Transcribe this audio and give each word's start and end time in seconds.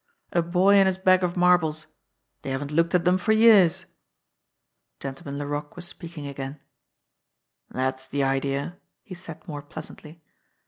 "A 0.31 0.41
boy 0.41 0.77
and 0.77 0.87
his 0.87 0.97
bag 0.97 1.21
of 1.23 1.37
marbles. 1.37 1.85
They 2.41 2.49
haven't 2.49 2.71
looked 2.71 2.95
at 2.95 3.05
them 3.05 3.19
for 3.19 3.33
years." 3.33 3.85
Gentleman 4.99 5.37
Laroque 5.37 5.75
was 5.75 5.87
speaking 5.87 6.25
again. 6.25 6.59
"That's 7.69 8.07
the 8.07 8.23
idea!" 8.23 8.79
he 9.03 9.13
said 9.13 9.47
more 9.47 9.61
pleasantly. 9.61 10.23